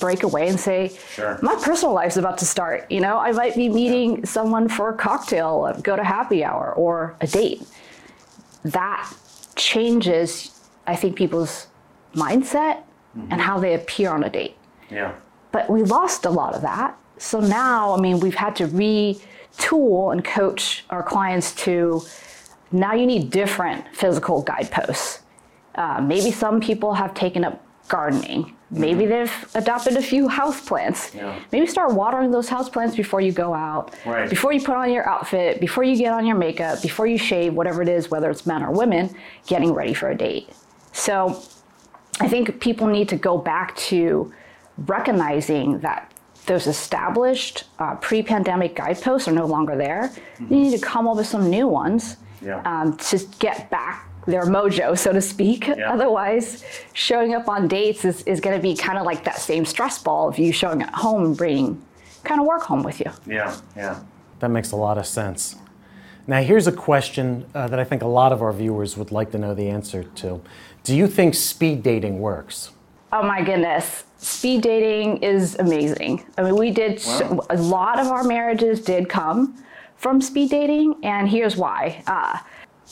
[0.00, 1.38] break away and say, Sure.
[1.42, 2.90] my personal life's about to start.
[2.90, 7.16] You know, I might be meeting someone for a cocktail, go to happy hour, or
[7.20, 7.62] a date.
[8.64, 9.12] That
[9.56, 11.68] changes, I think, people's
[12.14, 12.82] mindset
[13.14, 13.40] and mm-hmm.
[13.40, 14.56] how they appear on a date.
[14.90, 15.14] Yeah.
[15.52, 16.96] But we lost a lot of that.
[17.18, 22.02] So now, I mean, we've had to retool and coach our clients to
[22.74, 25.20] now you need different physical guideposts.
[25.76, 28.56] Uh, maybe some people have taken up gardening.
[28.70, 31.14] Maybe they've adopted a few houseplants.
[31.14, 31.38] Yeah.
[31.52, 34.28] Maybe start watering those houseplants before you go out, Right.
[34.28, 37.54] before you put on your outfit, before you get on your makeup, before you shave,
[37.54, 39.14] whatever it is, whether it's men or women,
[39.46, 40.48] getting ready for a date.
[40.92, 41.40] So
[42.20, 44.32] I think people need to go back to
[44.88, 46.10] recognizing that
[46.46, 50.10] those established uh, pre-pandemic guideposts are no longer there.
[50.40, 52.62] You need to come up with some new ones Yeah.
[52.64, 55.66] um, to get back their mojo, so to speak.
[55.66, 55.92] Yeah.
[55.92, 59.64] Otherwise, showing up on dates is, is going to be kind of like that same
[59.64, 61.82] stress ball of you showing at home and bringing
[62.22, 63.10] kind of work home with you.
[63.26, 63.56] Yeah.
[63.76, 64.00] Yeah.
[64.40, 65.56] That makes a lot of sense.
[66.26, 69.30] Now, here's a question uh, that I think a lot of our viewers would like
[69.32, 70.40] to know the answer to.
[70.82, 72.70] Do you think speed dating works?
[73.12, 74.04] Oh my goodness.
[74.18, 76.24] Speed dating is amazing.
[76.38, 79.62] I mean, we did so, a lot of our marriages did come
[80.04, 82.02] from speed dating, and here's why.
[82.06, 82.36] Uh,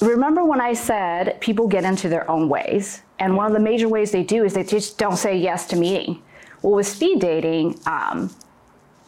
[0.00, 3.86] remember when I said people get into their own ways, and one of the major
[3.86, 6.22] ways they do is they just don't say yes to meeting.
[6.62, 8.34] Well, with speed dating, um,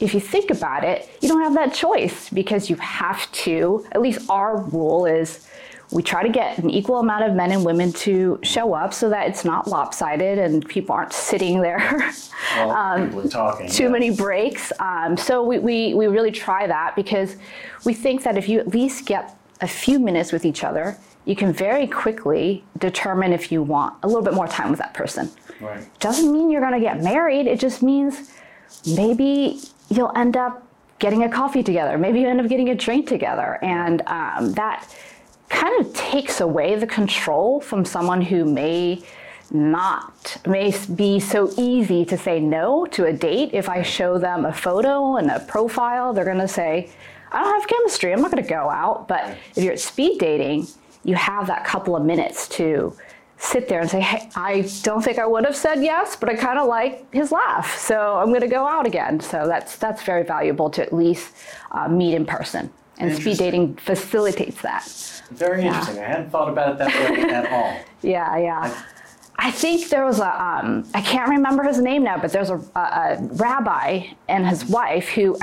[0.01, 4.03] if you think about it, you don't have that choice because you have to, at
[4.03, 5.49] least our rule is
[5.95, 9.09] we try to get an equal amount of men and women to show up so
[9.09, 11.79] that it's not lopsided and people aren't sitting there
[12.57, 13.71] Well, are talking.
[13.71, 13.89] too yeah.
[13.91, 14.73] many breaks.
[14.81, 17.37] Um, so we, we, we really try that because
[17.85, 21.37] we think that if you at least get a few minutes with each other, you
[21.37, 25.31] can very quickly determine if you want a little bit more time with that person.
[25.61, 25.87] Right.
[26.01, 27.47] Doesn't mean you're going to get married.
[27.47, 28.33] It just means
[28.85, 30.67] maybe you'll end up
[30.99, 31.97] getting a coffee together.
[31.99, 33.61] Maybe you end up getting a drink together.
[33.63, 34.93] And um, that
[35.55, 39.01] kind of takes away the control from someone who may
[39.51, 43.51] not may be so easy to say no to a date.
[43.53, 46.91] If i show them a photo and a profile they're going to say
[47.31, 49.07] i don't have chemistry i'm not going to go out.
[49.07, 50.67] But if you're at speed dating
[51.05, 52.97] you have that couple of minutes to
[53.37, 56.35] sit there and say hey i don't think i would have said yes but i
[56.35, 59.21] kind of like his laugh so i'm going to go out again.
[59.21, 61.35] So that's that's very valuable to at least
[61.71, 64.85] uh, meet in person and speed dating facilitates that
[65.31, 65.69] Very Yeah.
[65.69, 66.05] interesting.
[66.05, 67.77] I hadn't thought about it that way at all.
[68.03, 68.83] Yeah, yeah.
[69.39, 72.57] I think there was a, um, I can't remember his name now, but there's a,
[72.77, 75.37] a, a rabbi and his wife who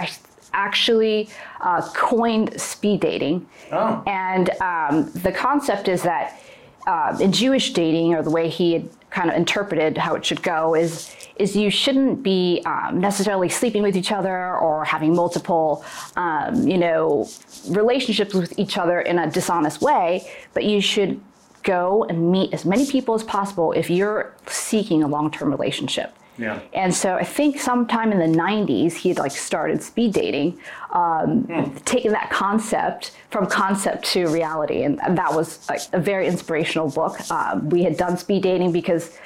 [0.54, 1.30] actually
[1.62, 3.46] uh, coined speed dating.
[3.72, 4.02] Oh.
[4.08, 6.40] And um, the concept is that
[6.88, 10.42] uh, in Jewish dating, or the way he had kind of interpreted how it should
[10.42, 15.84] go, is is you shouldn't be um, necessarily sleeping with each other or having multiple,
[16.16, 17.28] um, you know,
[17.70, 21.20] relationships with each other in a dishonest way, but you should
[21.64, 26.14] go and meet as many people as possible if you're seeking a long-term relationship.
[26.42, 26.60] Yeah.
[26.74, 30.60] And so I think sometime in the 90s, he had like started speed dating,
[30.92, 31.46] um,
[31.86, 34.82] taking that concept from concept to reality.
[34.82, 37.30] And that was like a very inspirational book.
[37.30, 39.20] Um, we had done speed dating because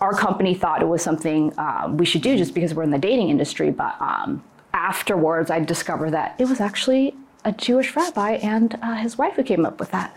[0.00, 2.98] our company thought it was something um, we should do just because we're in the
[2.98, 3.70] dating industry.
[3.70, 7.14] But um, afterwards, I discovered that it was actually
[7.46, 10.14] a Jewish rabbi and uh, his wife who came up with that.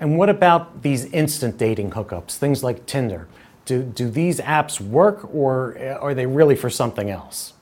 [0.00, 3.28] And what about these instant dating hookups, things like Tinder?
[3.64, 7.52] Do, do these apps work or are they really for something else?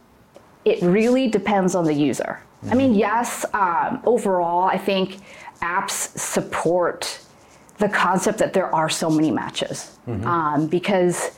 [0.64, 2.40] it really depends on the user.
[2.70, 5.20] I mean, yes, um, overall, I think
[5.62, 7.20] apps support
[7.78, 11.30] the concept that there are so many matches um, because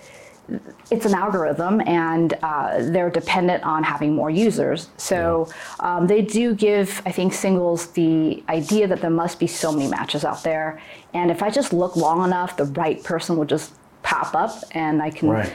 [0.90, 4.88] it's an algorithm and uh, they're dependent on having more users.
[4.96, 5.48] So
[5.78, 9.88] um, they do give, I think, singles the idea that there must be so many
[9.88, 10.82] matches out there.
[11.14, 13.72] And if I just look long enough, the right person will just
[14.02, 15.52] pop up and I can Right.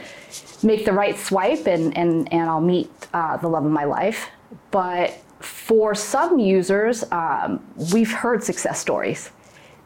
[0.62, 4.28] make the right swipe and, and, and I'll meet uh, the love of my life.
[4.70, 7.60] But for some users, um,
[7.92, 9.30] we've heard success stories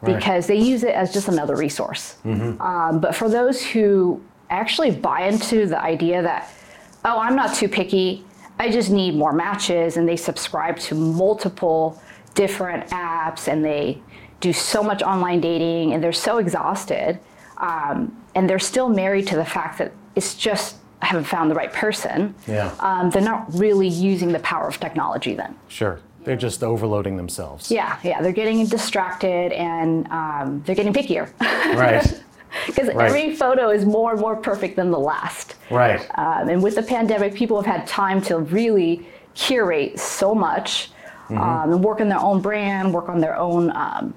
[0.03, 2.17] because they use it as just another resource.
[2.25, 6.51] Um, but for those who actually buy into the idea that,
[7.05, 8.25] oh, I'm not too picky,
[8.59, 12.01] I just need more matches, and they subscribe to multiple
[12.35, 14.01] different apps and they
[14.41, 17.19] do so much online dating and they're so exhausted
[17.63, 21.55] um, and they're still married to the fact that it's just I haven't found the
[21.55, 22.33] right person.
[22.47, 22.73] Yeah.
[22.79, 25.55] Um, they're not really using the power of technology then.
[25.67, 25.99] Sure.
[26.23, 27.69] They're just overloading themselves.
[27.69, 31.29] Yeah, yeah, they're getting distracted and um, they're getting pickier
[31.77, 32.23] Right.
[32.67, 33.07] because Right.
[33.09, 35.55] every photo is more and more perfect than the last.
[35.69, 35.99] Right.
[36.17, 40.91] Um, and with the pandemic, people have had time to really curate so much
[41.29, 44.13] um, and work on their own brand, work on their own um,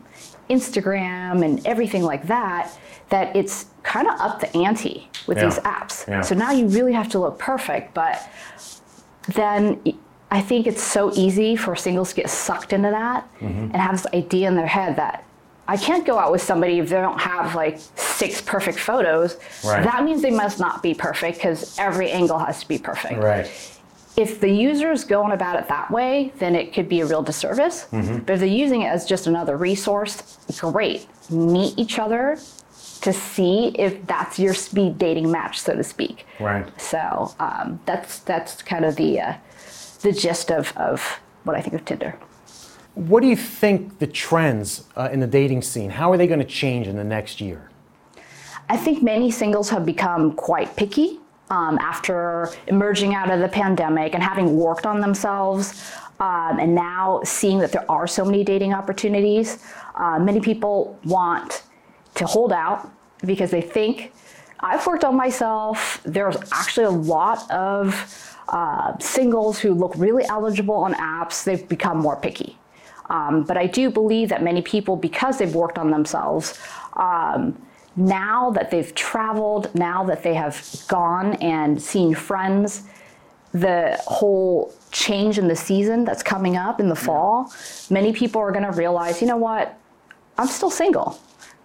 [0.48, 2.70] Instagram and everything like that,
[3.08, 5.44] that it's kind of up the ante with Yeah.
[5.46, 6.06] these apps.
[6.08, 6.20] Yeah.
[6.22, 8.20] So now you really have to look perfect, but
[9.34, 9.80] then
[10.30, 13.46] I think it's so easy for singles to get sucked into that Mm-hmm.
[13.72, 15.24] and have this idea in their head that
[15.68, 19.36] I can't go out with somebody if they don't have like six perfect photos.
[19.64, 19.82] Right.
[19.82, 23.18] That means they must not be perfect because every angle has to be perfect.
[23.18, 23.50] Right.
[24.16, 27.22] If the user is going about it that way, then it could be a real
[27.22, 27.86] disservice.
[27.92, 28.20] Mm-hmm.
[28.20, 31.06] But if they're using it as just another resource, great.
[31.30, 32.38] Meet each other
[33.02, 36.26] to see if that's your speed dating match, so to speak.
[36.40, 36.66] Right.
[36.80, 39.34] So um, that's that's kind of the uh,
[40.00, 42.18] the gist of, of what I think of Tinder.
[42.94, 45.90] What do you think the trends uh, in the dating scene?
[45.90, 47.70] How are they going to change in the next year?
[48.68, 54.14] I think many singles have become quite picky um, after emerging out of the pandemic
[54.14, 58.72] and having worked on themselves, um, and now seeing that there are so many dating
[58.72, 59.62] opportunities.
[59.94, 61.62] Uh, many people want
[62.14, 62.90] to hold out
[63.24, 64.12] because they think
[64.60, 66.00] I've worked on myself.
[66.04, 71.44] There's actually a lot of uh, singles who look really eligible on apps.
[71.44, 72.58] They've become more picky.
[73.08, 76.58] Um, but I do believe that many people, because they've worked on themselves,
[76.94, 77.60] um,
[77.96, 82.84] now that they've traveled, now that they have gone and seen friends,
[83.52, 87.52] the whole change in the season that's coming up in the fall,
[87.90, 89.78] many people are going to realize, you know what,
[90.36, 91.18] I'm still single.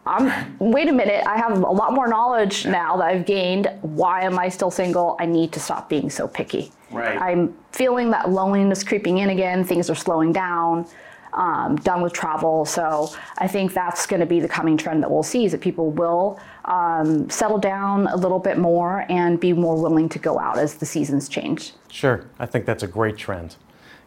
[0.05, 3.69] I'm, wait a minute, I have a lot more knowledge now that I've gained.
[3.81, 5.15] Why am I still single?
[5.19, 6.71] I need to stop being so picky.
[6.89, 7.21] Right.
[7.21, 9.63] I'm feeling that loneliness creeping in again.
[9.63, 10.87] Things are slowing down.
[11.33, 12.65] Um, done with travel.
[12.65, 15.61] So I think that's going to be the coming trend that we'll see is that
[15.61, 20.39] people will um, settle down a little bit more and be more willing to go
[20.39, 21.71] out as the seasons change.
[21.89, 23.55] Sure, I think that's a great trend.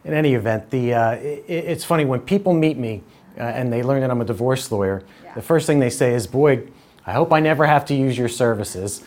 [0.03, 1.15] In any event, the uh, i
[1.47, 3.01] it's funny when people meet me
[3.37, 5.03] uh, and they learn that I'm a divorce lawyer.
[5.33, 6.67] The first thing they say is, "Boy,
[7.05, 9.03] I hope I never have to use your services."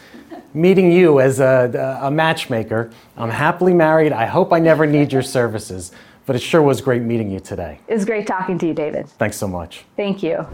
[0.54, 4.12] Meeting you as a, a matchmaker, I'm happily married.
[4.12, 5.92] I hope I never need your services.
[6.28, 7.80] But it sure was great meeting you today.
[7.88, 9.08] It was great talking to you, David.
[9.08, 9.86] Thanks so much.
[9.96, 10.46] Thank you.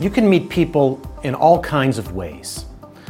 [0.00, 2.64] You can meet people in all kinds of ways.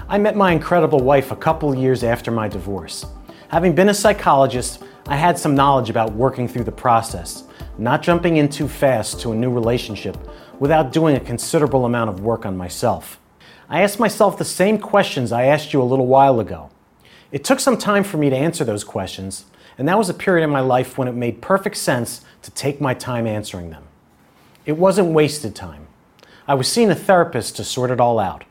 [0.07, 3.07] I met my incredible wife a couple years after my divorce.
[3.49, 7.45] Having been a psychologist, I had some knowledge about working through the process,
[7.79, 10.19] not jumping in too fast to a new relationship
[10.59, 13.19] without doing a considerable amount of work on myself.
[13.71, 16.69] I asked myself the same questions I asked you a little while ago.
[17.33, 19.47] It took some time for me to answer those questions,
[19.79, 22.81] and that was a period in my life when it made perfect sense to take
[22.81, 23.85] my time answering them.
[24.67, 25.87] It wasn't wasted time.
[26.47, 28.45] I was seeing a therapist to sort it all out.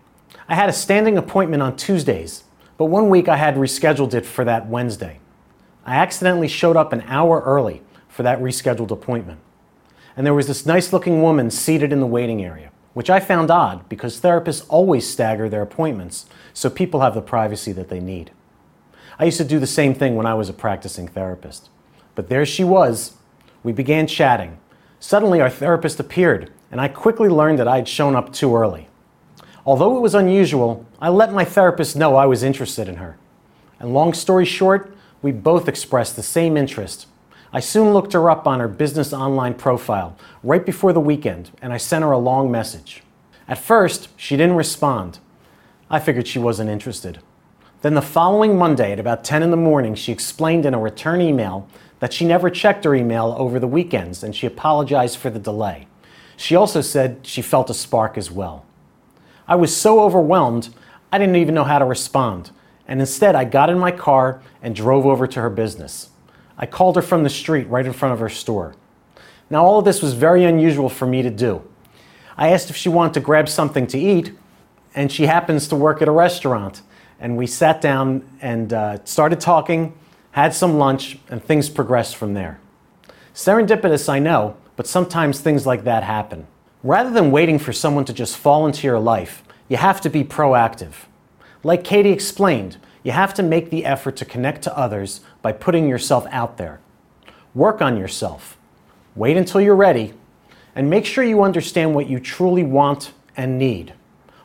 [0.47, 2.43] I had a standing appointment on Tuesdays,
[2.77, 5.19] but one week I had rescheduled it for that Wednesday.
[5.85, 9.39] I accidentally showed up an hour early for that rescheduled appointment.
[10.15, 13.51] And there was this nice looking woman seated in the waiting area, which I found
[13.51, 18.31] odd because therapists always stagger their appointments so people have the privacy that they need.
[19.19, 21.69] I used to do the same thing when I was a practicing therapist.
[22.15, 23.17] But there she was.
[23.63, 24.57] We began chatting.
[25.01, 28.87] Suddenly, our therapist appeared, and I quickly learned that I had shown up too early.
[29.65, 33.17] Although it was unusual, I let my therapist know I was interested in her.
[33.77, 37.07] And long story short, we both expressed the same interest.
[37.51, 41.73] I soon looked her up on her business online profile right before the weekend, and
[41.73, 43.03] I sent her a long message.
[43.47, 45.19] At first, she didn't respond.
[45.89, 47.19] I figured she wasn't interested.
[47.81, 51.21] Then the following Monday at about 10 in the morning, she explained in a return
[51.21, 51.67] email
[51.99, 55.87] that she never checked her email over the weekends and she apologized for the delay.
[56.35, 58.65] She also said she felt a spark as well.
[59.47, 60.69] I was so overwhelmed,
[61.11, 62.51] I didn't even know how to respond.
[62.87, 66.09] And instead, I got in my car and drove over to her business.
[66.57, 68.75] I called her from the street right in front of her store.
[69.49, 71.61] Now, all of this was very unusual for me to do.
[72.37, 74.33] I asked if she wanted to grab something to eat,
[74.93, 76.81] and she happens to work at a restaurant.
[77.19, 79.97] And we sat down and uh, started talking,
[80.31, 82.59] had some lunch, and things progressed from there.
[83.33, 86.47] Serendipitous, I know, but sometimes things like that happen.
[86.83, 90.23] Rather than waiting for someone to just fall into your life, you have to be
[90.23, 90.93] proactive.
[91.63, 95.89] Like Katie explained, you have to make the effort to connect to others by putting
[95.89, 96.79] yourself out there.
[97.53, 98.57] Work on yourself.
[99.15, 100.13] Wait until you're ready,
[100.75, 103.93] and make sure you understand what you truly want and need.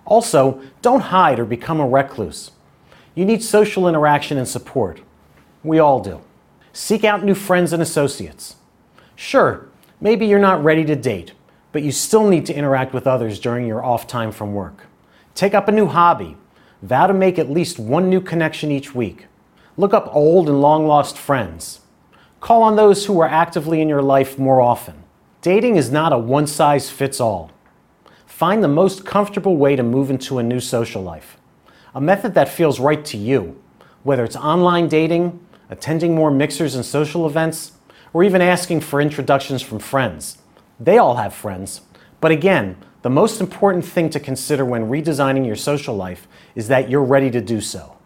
[0.05, 2.51] Also, don't hide or become a recluse.
[3.15, 5.01] You need social interaction and support.
[5.63, 6.21] We all do.
[6.73, 8.57] Seek out new friends and associates.
[9.15, 9.69] Sure,
[10.01, 11.33] maybe you're not ready to date,
[11.71, 14.87] but you still need to interact with others during your off time from work.
[15.35, 16.37] Take up a new hobby.
[16.83, 19.27] Vow to make at least one new connection each week.
[19.77, 21.81] Look up old and long lost friends.
[22.41, 25.03] Call on those who are actively in your life more often.
[25.41, 27.51] Dating is not a one size fits all.
[28.27, 31.39] Find the most comfortable way to move into a new social life,
[31.95, 33.61] a method that feels right to you,
[34.03, 35.39] whether it's online dating,
[35.71, 37.73] attending more mixers and social events,
[38.13, 40.39] or even asking for introductions from friends.
[40.81, 41.83] They all have friends.
[42.21, 46.91] But again, the most important thing to consider when redesigning your social life is that
[46.91, 47.97] you're ready to do so.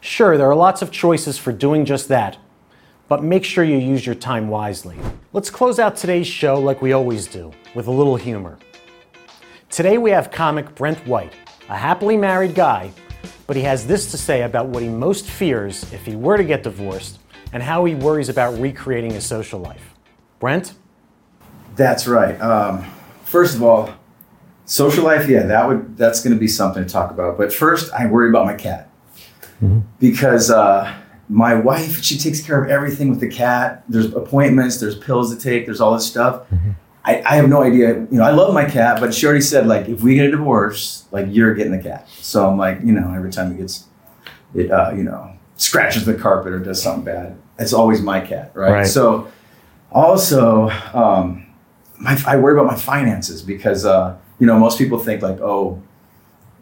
[0.00, 2.36] Sure, there are lots of choices for doing just that,
[3.08, 4.96] but make sure you use your time wisely.
[5.32, 8.58] Let's close out today's show like we always do, with a little humor.
[9.70, 11.32] Today we have comic Brent White,
[11.68, 12.92] a happily married guy,
[13.46, 16.44] but he has this to say about what he most fears if he were to
[16.44, 17.18] get divorced
[17.52, 19.94] and how he worries about recreating his social life.
[20.38, 20.74] Brent?
[21.76, 22.40] That's right.
[22.40, 22.84] Um,
[23.24, 23.94] first of all,
[24.64, 27.38] social life, yeah, that would that's going to be something to talk about.
[27.38, 28.90] But first, I worry about my cat
[29.62, 29.80] mm-hmm.
[29.98, 30.94] because uh,
[31.28, 33.84] my wife she takes care of everything with the cat.
[33.88, 36.48] There's appointments, there's pills to take, there's all this stuff.
[36.50, 36.70] Mm-hmm.
[37.04, 37.94] I, I, have no idea.
[37.94, 40.30] You know, I love my cat, but she already said like, if we get a
[40.30, 42.08] divorce, like you're getting the cat.
[42.08, 43.86] So I'm like, you know, every time it gets,
[44.54, 48.52] it, uh, you know, scratches the carpet or does something bad, it's always my cat,
[48.54, 48.72] right?
[48.72, 48.86] right.
[48.86, 49.28] So
[49.90, 51.46] also, um,
[51.98, 55.82] my, I worry about my finances because, uh, you know, most people think like, oh,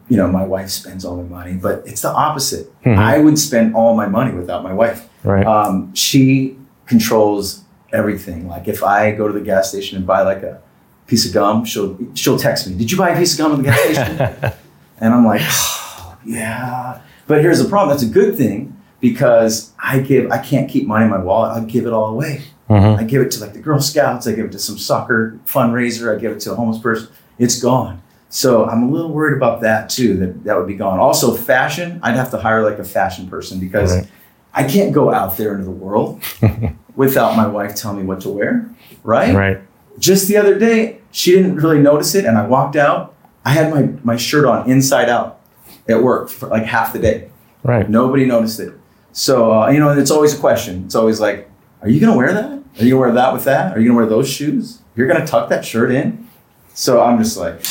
[0.09, 2.66] you know, my wife spends all the money, but it's the opposite.
[2.82, 2.99] Mm-hmm.
[2.99, 5.09] I would spend all my money without my wife.
[5.22, 5.47] Right.
[5.47, 7.62] Um, she controls
[7.93, 8.49] everything.
[8.49, 10.61] Like if I go to the gas station and buy like a
[11.07, 13.59] piece of gum, she'll she'll text me, "Did you buy a piece of gum at
[13.59, 14.59] the gas station?"
[15.01, 17.91] and I'm like, oh, "Yeah." But here's the problem.
[17.91, 21.57] That's a good thing because I give I can't keep money in my wallet.
[21.57, 22.43] I give it all away.
[22.68, 23.01] Mm-hmm.
[23.01, 24.26] I give it to like the Girl Scouts.
[24.26, 26.16] I give it to some soccer fundraiser.
[26.16, 27.09] I give it to a homeless person.
[27.38, 28.03] It's gone.
[28.28, 30.16] So I'm a little worried about that too.
[30.16, 31.01] That that would be gone.
[31.01, 31.99] Also, fashion.
[32.03, 34.09] I'd have to hire like a fashion person because right.
[34.53, 36.22] I can't go out there into the world
[36.96, 38.68] without my wife telling me what to wear,
[39.05, 39.34] right?
[39.34, 39.61] Right.
[39.98, 43.14] Just the other day, she didn't really notice it, and I walked out.
[43.44, 45.40] I had my, my shirt on inside out
[45.88, 47.30] at work for like half the day.
[47.62, 47.88] Right.
[47.88, 48.74] Nobody noticed it.
[49.12, 50.84] So, uh, you know, it's always a question.
[50.84, 51.51] It's always like,
[51.82, 52.51] are you going to wear that?
[52.51, 53.76] Are you going to wear that with that?
[53.76, 54.80] Are you going to wear those shoes?
[54.94, 56.28] You're going to tuck that shirt in?
[56.74, 57.64] So I'm just like,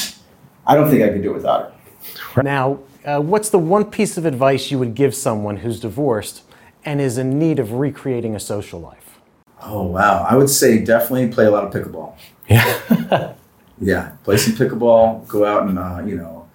[0.67, 1.73] I don't think I could do it without
[2.33, 2.43] her.
[2.43, 6.43] Now, uh, what's the one piece of advice you would give someone who's divorced
[6.89, 9.19] and is in need of recreating a social life?
[9.61, 10.25] Oh, wow.
[10.27, 12.15] I would say definitely play a lot of pickleball.
[12.47, 13.33] Yeah.
[13.79, 14.13] yeah.
[14.23, 16.47] Play some pickleball, go out and, uh, you know,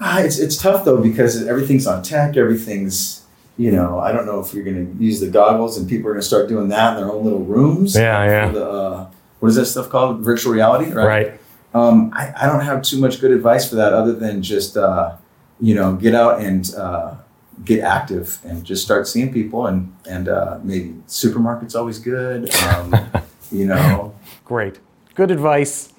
[0.00, 3.24] ah, it's, it's tough though because everything's on tech, everything's,
[3.58, 6.14] you know, I don't know if you're going to use the goggles and people are
[6.14, 7.94] going to start doing that in their own little rooms.
[7.94, 8.50] Yeah, yeah.
[8.50, 10.18] The, uh, what is that stuff called?
[10.22, 11.06] Virtual reality, right?
[11.06, 11.40] Right.
[11.74, 15.14] Um, I, I don't have too much good advice for that other than just, uh,
[15.60, 17.14] you know, get out and uh,
[17.64, 22.54] get active and just start seeing people and and uh, maybe supermarket's always good.
[22.62, 22.94] Um,
[23.52, 24.14] you know.
[24.44, 24.78] Great,
[25.14, 25.92] good advice,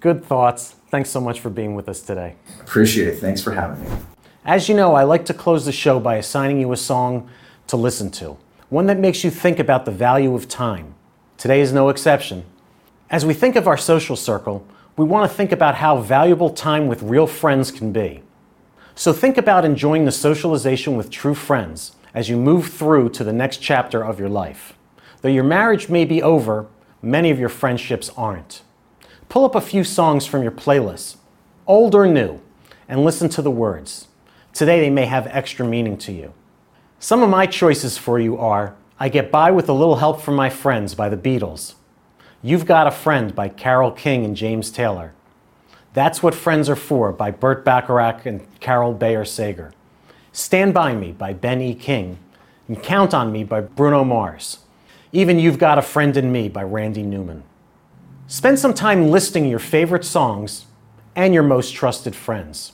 [0.00, 0.76] good thoughts.
[0.88, 2.36] Thanks so much for being with us today.
[2.60, 3.18] Appreciate it.
[3.18, 3.96] Thanks for having me.
[4.44, 7.30] As you know, I like to close the show by assigning you a song
[7.68, 8.36] to listen to,
[8.70, 10.94] one that makes you think about the value of time.
[11.38, 12.44] Today is no exception.
[13.08, 16.88] As we think of our social circle, we want to think about how valuable time
[16.88, 18.22] with real friends can be.
[18.94, 23.32] So think about enjoying the socialization with true friends as you move through to the
[23.32, 24.74] next chapter of your life.
[25.22, 26.66] Though your marriage may be over,
[27.00, 28.62] many of your friendships aren't.
[29.28, 31.16] Pull up a few songs from your playlist,
[31.66, 32.40] old or new,
[32.86, 34.08] and listen to the words.
[34.52, 36.34] Today they may have extra meaning to you.
[36.98, 40.36] Some of my choices for you are I Get By with a Little Help from
[40.36, 41.74] My Friends by the Beatles,
[42.42, 45.14] You've Got a Friend by Carole King and James Taylor,
[45.94, 49.72] that's What Friends Are For by Burt Bacharach and Carole Bayer Sager.
[50.32, 51.74] Stand By Me by Ben E.
[51.74, 52.18] King.
[52.66, 54.60] And Count on Me by Bruno Mars.
[55.12, 57.42] Even You've Got a Friend in Me by Randy Newman.
[58.26, 60.64] Spend some time listing your favorite songs
[61.14, 62.72] and your most trusted friends.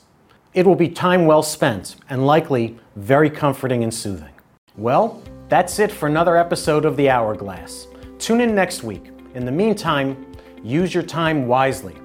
[0.54, 4.32] It will be time well spent and likely very comforting and soothing.
[4.76, 7.88] Well, that's it for another episode of The Hourglass.
[8.20, 9.10] Tune in next week.
[9.34, 10.24] In the meantime,
[10.62, 11.96] use your time wisely